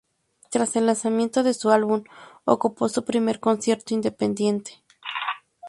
Tras 0.49 0.75
el 0.77 0.87
lanzamiento 0.87 1.43
de 1.43 1.53
su 1.53 1.69
álbum, 1.69 2.03
ocupó 2.43 2.89
su 2.89 3.05
primer 3.05 3.39
concierto 3.39 3.93
independiente. 3.93 4.81